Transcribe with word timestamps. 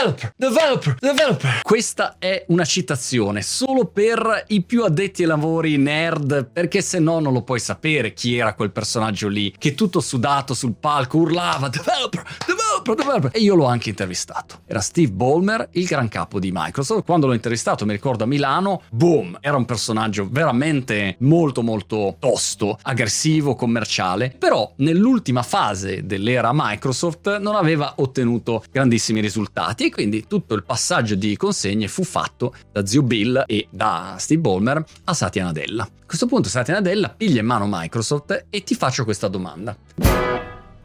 developer, 0.00 0.32
developer, 0.36 0.96
developer. 0.98 1.60
Questa 1.62 2.16
è 2.18 2.44
una 2.48 2.64
citazione 2.64 3.42
solo 3.42 3.86
per 3.86 4.44
i 4.48 4.62
più 4.62 4.84
addetti 4.84 5.22
ai 5.22 5.28
lavori 5.28 5.76
nerd, 5.76 6.48
perché 6.50 6.80
se 6.80 6.98
no 6.98 7.18
non 7.20 7.32
lo 7.32 7.42
puoi 7.42 7.60
sapere 7.60 8.14
chi 8.14 8.36
era 8.36 8.54
quel 8.54 8.70
personaggio 8.70 9.28
lì, 9.28 9.54
che 9.58 9.74
tutto 9.74 10.00
sudato 10.00 10.54
sul 10.54 10.74
palco 10.78 11.18
urlava 11.18 11.68
developer, 11.68 12.22
developer. 12.46 12.59
E 13.32 13.38
io 13.38 13.54
l'ho 13.54 13.66
anche 13.66 13.88
intervistato. 13.88 14.62
Era 14.66 14.80
Steve 14.80 15.12
Ballmer, 15.12 15.68
il 15.72 15.84
gran 15.84 16.08
capo 16.08 16.38
di 16.38 16.50
Microsoft. 16.52 17.04
Quando 17.04 17.26
l'ho 17.26 17.34
intervistato, 17.34 17.86
mi 17.86 17.92
ricordo 17.92 18.24
a 18.24 18.26
Milano, 18.26 18.82
boom, 18.90 19.38
era 19.40 19.56
un 19.56 19.64
personaggio 19.64 20.28
veramente 20.30 21.16
molto 21.20 21.62
molto 21.62 22.16
tosto, 22.18 22.78
aggressivo, 22.82 23.54
commerciale, 23.54 24.34
però 24.36 24.72
nell'ultima 24.76 25.42
fase 25.42 26.04
dell'era 26.04 26.50
Microsoft 26.52 27.38
non 27.38 27.54
aveva 27.54 27.94
ottenuto 27.96 28.64
grandissimi 28.70 29.20
risultati 29.20 29.86
e 29.86 29.90
quindi 29.90 30.26
tutto 30.26 30.54
il 30.54 30.64
passaggio 30.64 31.14
di 31.14 31.36
consegne 31.36 31.88
fu 31.88 32.02
fatto 32.02 32.54
da 32.72 32.84
zio 32.86 33.02
Bill 33.02 33.44
e 33.46 33.68
da 33.70 34.16
Steve 34.18 34.40
Ballmer 34.40 34.84
a 35.04 35.14
Satya 35.14 35.44
Nadella. 35.44 35.84
A 35.84 36.06
questo 36.06 36.26
punto 36.26 36.48
Satya 36.48 36.74
Nadella 36.74 37.08
piglia 37.08 37.40
in 37.40 37.46
mano 37.46 37.66
Microsoft 37.68 38.46
e 38.50 38.62
ti 38.62 38.74
faccio 38.74 39.04
questa 39.04 39.28
domanda. 39.28 39.76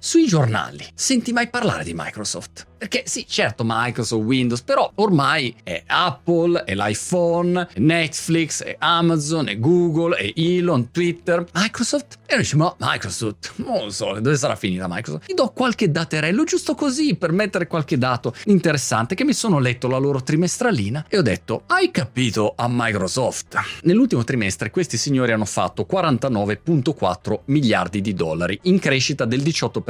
Sui 0.00 0.28
giornali, 0.28 0.86
senti 0.94 1.32
mai 1.32 1.50
parlare 1.50 1.82
di 1.82 1.92
Microsoft? 1.92 2.66
Perché 2.78 3.02
sì, 3.06 3.26
certo 3.26 3.64
Microsoft, 3.66 4.22
Windows, 4.22 4.62
però 4.62 4.88
ormai 4.94 5.52
è 5.64 5.82
Apple, 5.88 6.62
è 6.62 6.76
l'iPhone, 6.76 7.66
è 7.72 7.80
Netflix, 7.80 8.62
è 8.62 8.76
Amazon, 8.78 9.48
è 9.48 9.58
Google, 9.58 10.14
è 10.14 10.32
Elon, 10.36 10.92
Twitter, 10.92 11.44
Microsoft. 11.52 12.18
E 12.24 12.34
noi 12.34 12.42
diciamo, 12.42 12.76
ma 12.78 12.92
Microsoft, 12.92 13.54
non 13.56 13.90
so, 13.90 14.12
dove 14.20 14.36
sarà 14.36 14.54
finita 14.54 14.86
Microsoft? 14.88 15.26
Ti 15.26 15.34
do 15.34 15.50
qualche 15.50 15.90
daterello 15.90 16.44
giusto 16.44 16.76
così 16.76 17.16
per 17.16 17.32
mettere 17.32 17.66
qualche 17.66 17.98
dato 17.98 18.32
interessante 18.44 19.16
che 19.16 19.24
mi 19.24 19.32
sono 19.32 19.58
letto 19.58 19.88
la 19.88 19.98
loro 19.98 20.22
trimestralina 20.22 21.06
e 21.08 21.18
ho 21.18 21.22
detto, 21.22 21.64
hai 21.66 21.90
capito 21.90 22.52
a 22.56 22.68
Microsoft? 22.70 23.56
Nell'ultimo 23.82 24.22
trimestre 24.22 24.70
questi 24.70 24.96
signori 24.96 25.32
hanno 25.32 25.44
fatto 25.46 25.84
49.4 25.90 27.40
miliardi 27.46 28.00
di 28.00 28.14
dollari 28.14 28.56
in 28.62 28.78
crescita 28.78 29.24
del 29.24 29.40
18% 29.40 29.87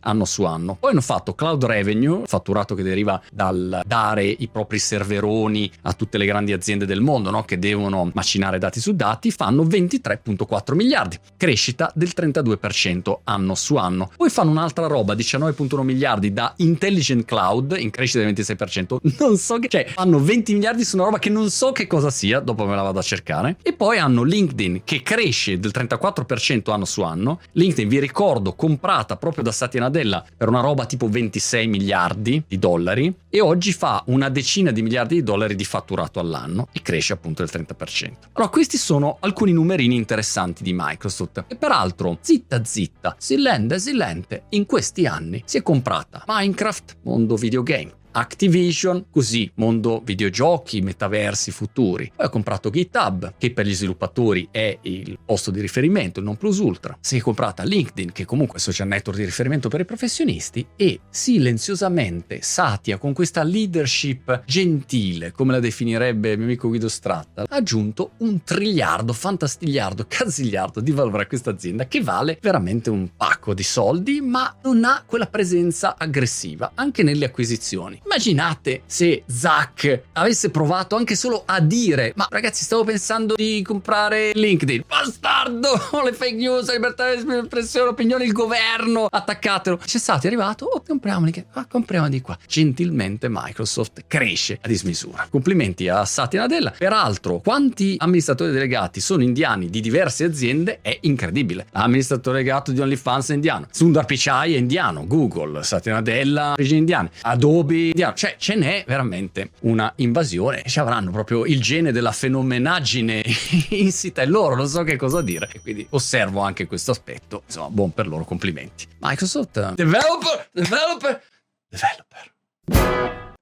anno 0.00 0.24
su 0.24 0.44
anno. 0.44 0.76
Poi 0.78 0.90
hanno 0.90 1.00
fatto 1.00 1.34
cloud 1.34 1.64
revenue 1.64 2.22
fatturato 2.26 2.74
che 2.74 2.82
deriva 2.82 3.20
dal 3.32 3.82
dare 3.86 4.24
i 4.24 4.48
propri 4.48 4.78
serveroni 4.78 5.70
a 5.82 5.92
tutte 5.92 6.18
le 6.18 6.26
grandi 6.26 6.52
aziende 6.52 6.86
del 6.86 7.00
mondo 7.00 7.30
no? 7.30 7.44
che 7.44 7.58
devono 7.58 8.10
macinare 8.12 8.58
dati 8.58 8.80
su 8.80 8.94
dati, 8.94 9.30
fanno 9.30 9.64
23.4 9.64 10.74
miliardi, 10.74 11.18
crescita 11.36 11.90
del 11.94 12.12
32% 12.14 13.18
anno 13.24 13.54
su 13.54 13.76
anno. 13.76 14.10
Poi 14.16 14.30
fanno 14.30 14.50
un'altra 14.50 14.86
roba, 14.86 15.14
19.1 15.14 15.82
miliardi 15.82 16.32
da 16.32 16.52
Intelligent 16.58 17.24
Cloud, 17.24 17.76
in 17.78 17.90
crescita 17.90 18.24
del 18.24 18.32
26%, 18.32 18.96
non 19.18 19.36
so 19.36 19.58
che, 19.58 19.68
cioè 19.68 19.86
fanno 19.86 20.18
20 20.18 20.52
miliardi 20.54 20.84
su 20.84 20.96
una 20.96 21.06
roba 21.06 21.18
che 21.18 21.30
non 21.30 21.50
so 21.50 21.72
che 21.72 21.86
cosa 21.86 22.10
sia, 22.10 22.40
dopo 22.40 22.66
me 22.66 22.74
la 22.74 22.82
vado 22.82 22.98
a 22.98 23.02
cercare. 23.02 23.56
E 23.62 23.72
poi 23.72 23.98
hanno 23.98 24.22
LinkedIn 24.22 24.82
che 24.84 25.02
cresce 25.02 25.58
del 25.58 25.72
34% 25.74 26.70
anno 26.70 26.84
su 26.84 27.02
anno. 27.02 27.40
LinkedIn, 27.52 27.88
vi 27.88 28.00
ricordo, 28.00 28.54
comprata 28.54 29.16
proprio 29.16 29.29
da 29.42 29.52
Satya 29.52 29.80
Nadella 29.80 30.24
per 30.36 30.48
una 30.48 30.60
roba 30.60 30.86
tipo 30.86 31.08
26 31.08 31.66
miliardi 31.66 31.78
miliardi 31.80 32.42
di 32.46 32.58
dollari 32.58 33.14
e 33.28 33.40
oggi 33.40 33.72
fa 33.72 34.02
una 34.06 34.28
decina 34.28 34.70
di 34.70 34.82
miliardi 34.82 35.14
di 35.16 35.22
dollari 35.22 35.54
di 35.54 35.64
fatturato 35.64 36.20
all'anno 36.20 36.68
e 36.72 36.82
cresce 36.82 37.12
appunto 37.12 37.44
del 37.44 37.50
30%. 37.52 38.12
Allora 38.32 38.50
questi 38.50 38.76
sono 38.76 39.16
alcuni 39.20 39.52
numerini 39.52 39.96
interessanti 39.96 40.62
di 40.62 40.72
Microsoft 40.74 41.44
e 41.48 41.56
peraltro 41.56 42.18
zitta 42.20 42.64
zitta, 42.64 43.14
silente 43.18 43.78
silente, 43.78 44.44
in 44.50 44.66
questi 44.66 45.06
anni 45.06 45.42
si 45.44 45.58
è 45.58 45.62
comprata 45.62 46.24
Minecraft, 46.26 46.98
mondo 47.02 47.36
videogame, 47.36 47.92
Activision, 48.12 49.06
così 49.10 49.50
mondo 49.54 50.02
videogiochi, 50.04 50.80
metaversi 50.80 51.50
futuri. 51.50 52.10
Poi 52.14 52.26
ho 52.26 52.28
comprato 52.30 52.70
GitHub, 52.70 53.34
che 53.38 53.52
per 53.52 53.66
gli 53.66 53.74
sviluppatori 53.74 54.48
è 54.50 54.78
il 54.82 55.18
posto 55.24 55.50
di 55.50 55.60
riferimento, 55.60 56.18
il 56.18 56.24
non 56.24 56.36
plus 56.36 56.58
ultra. 56.58 56.96
Si 57.00 57.16
è 57.16 57.20
comprata 57.20 57.62
LinkedIn, 57.62 58.12
che 58.12 58.24
comunque 58.24 58.58
è 58.58 58.60
social 58.60 58.88
network 58.88 59.18
di 59.18 59.24
riferimento 59.24 59.68
per 59.68 59.80
i 59.80 59.84
professionisti, 59.84 60.66
e 60.74 61.00
silenziosamente 61.08 62.40
Satya, 62.42 62.98
con 62.98 63.12
questa 63.12 63.42
leadership 63.42 64.42
gentile, 64.44 65.30
come 65.30 65.52
la 65.52 65.60
definirebbe 65.60 66.36
mio 66.36 66.46
amico 66.46 66.68
Guido 66.68 66.88
Stratta, 66.88 67.42
ha 67.42 67.56
aggiunto 67.56 68.12
un 68.18 68.42
triliardo, 68.42 69.12
fantastigliardo, 69.12 70.06
cazzigliardo 70.08 70.80
di 70.80 70.90
valore 70.90 71.22
a 71.22 71.26
questa 71.26 71.50
azienda 71.50 71.86
che 71.86 72.02
vale 72.02 72.38
veramente 72.40 72.90
un 72.90 73.10
pacco 73.16 73.54
di 73.54 73.62
soldi, 73.62 74.20
ma 74.20 74.56
non 74.62 74.84
ha 74.84 75.04
quella 75.06 75.26
presenza 75.26 75.94
aggressiva 75.96 76.72
anche 76.74 77.02
nelle 77.02 77.26
acquisizioni. 77.26 77.99
Immaginate 78.04 78.82
se 78.86 79.22
Zack 79.26 80.02
avesse 80.14 80.50
provato 80.50 80.96
anche 80.96 81.14
solo 81.14 81.42
a 81.46 81.60
dire: 81.60 82.12
Ma 82.16 82.26
ragazzi, 82.28 82.64
stavo 82.64 82.84
pensando 82.84 83.34
di 83.34 83.62
comprare 83.62 84.32
LinkedIn. 84.34 84.84
Bastardo! 84.86 85.68
Le 86.04 86.12
fake 86.12 86.34
news, 86.34 86.72
libertà 86.72 87.14
di 87.14 87.24
espressione, 87.30 87.90
opinione, 87.90 88.24
il 88.24 88.32
governo, 88.32 89.06
attaccatelo. 89.08 89.76
C'è 89.76 89.98
stato, 89.98 90.24
è 90.24 90.26
arrivato, 90.26 90.64
oh, 90.64 90.82
compriamoli, 90.84 91.44
ah, 91.52 91.66
compriamo 91.66 92.08
di 92.08 92.20
qua. 92.20 92.36
Gentilmente 92.46 93.28
Microsoft 93.30 94.04
cresce 94.06 94.58
a 94.60 94.66
dismisura. 94.66 95.26
Complimenti 95.30 95.88
a 95.88 96.04
Satya 96.04 96.40
Nadella. 96.40 96.72
Peraltro, 96.76 97.38
quanti 97.38 97.94
amministratori 97.98 98.50
delegati 98.50 99.00
sono 99.00 99.22
indiani 99.22 99.70
di 99.70 99.80
diverse 99.80 100.24
aziende 100.24 100.80
è 100.82 100.98
incredibile. 101.02 101.66
L'amministratore 101.70 102.38
delegato 102.40 102.72
di 102.72 102.80
OnlyFans 102.80 103.30
è 103.30 103.34
indiano, 103.34 103.66
Sundar 103.70 104.06
Pichai 104.06 104.54
è 104.54 104.58
indiano, 104.58 105.06
Google, 105.06 105.62
Satya 105.62 105.92
Nadella, 105.92 106.52
origini 106.52 106.78
indiane, 106.78 107.10
Adobe 107.22 107.89
indiano. 107.90 108.14
Cioè, 108.14 108.36
ce 108.38 108.54
n'è 108.54 108.84
veramente 108.86 109.50
una 109.60 109.92
invasione. 109.96 110.62
Ci 110.66 110.80
avranno 110.80 111.10
proprio 111.10 111.44
il 111.44 111.60
gene 111.60 111.92
della 111.92 112.12
fenomenaggine 112.12 113.22
insita 113.70 114.22
in 114.22 114.30
loro, 114.30 114.54
non 114.56 114.68
so 114.68 114.82
che 114.82 114.96
cosa 114.96 115.22
dire. 115.22 115.48
E 115.52 115.60
quindi 115.60 115.86
osservo 115.90 116.40
anche 116.40 116.66
questo 116.66 116.90
aspetto. 116.90 117.42
Insomma, 117.46 117.68
buon 117.68 117.92
per 117.92 118.06
loro, 118.06 118.24
complimenti. 118.24 118.86
Microsoft, 119.00 119.74
developer, 119.74 120.48
developer, 120.52 121.22
developer. 121.68 122.09